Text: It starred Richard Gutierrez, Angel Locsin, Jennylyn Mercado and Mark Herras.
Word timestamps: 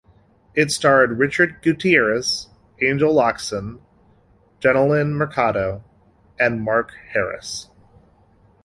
It 0.55 0.71
starred 0.71 1.19
Richard 1.19 1.57
Gutierrez, 1.61 2.49
Angel 2.81 3.13
Locsin, 3.13 3.81
Jennylyn 4.59 5.11
Mercado 5.13 5.83
and 6.39 6.63
Mark 6.63 6.95
Herras. 7.13 7.69